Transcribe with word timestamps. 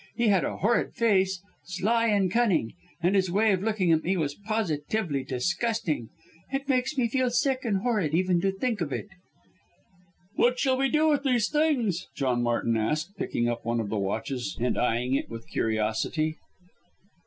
He 0.15 0.29
had 0.29 0.43
a 0.43 0.57
horrid 0.57 0.95
face 0.95 1.43
sly 1.63 2.07
and 2.07 2.31
cunning, 2.31 2.73
and 3.03 3.13
his 3.15 3.29
way 3.29 3.51
of 3.51 3.61
looking 3.61 3.91
at 3.91 4.03
me 4.03 4.17
was 4.17 4.33
positively 4.33 5.23
disgusting. 5.23 6.09
It 6.51 6.67
makes 6.67 6.97
me 6.97 7.07
feel 7.07 7.29
sick 7.29 7.63
and 7.65 7.83
horrid 7.83 8.15
even 8.15 8.41
to 8.41 8.51
think 8.51 8.81
of 8.81 8.91
it." 8.91 9.09
"What 10.33 10.57
shall 10.57 10.79
we 10.79 10.89
do 10.89 11.07
with 11.07 11.21
these 11.21 11.49
things?" 11.51 12.07
John 12.15 12.41
Martin 12.41 12.75
asked, 12.77 13.15
picking 13.15 13.47
up 13.47 13.63
one 13.63 13.79
of 13.79 13.89
the 13.89 13.99
watches 13.99 14.57
and 14.59 14.75
eyeing 14.75 15.13
it 15.13 15.29
with 15.29 15.47
curiosity. 15.47 16.39